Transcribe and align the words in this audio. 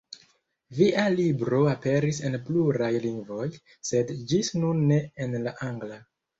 Via 0.77 1.03
libro 1.19 1.59
aperis 1.73 2.23
en 2.31 2.39
pluraj 2.49 2.89
lingvoj, 3.05 3.47
sed 3.93 4.17
ĝis 4.35 4.53
nun 4.65 4.85
ne 4.93 5.01
en 5.29 5.41
la 5.49 5.59
angla. 5.73 6.05